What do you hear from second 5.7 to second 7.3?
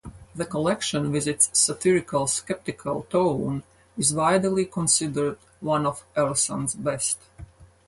of Ellison's best.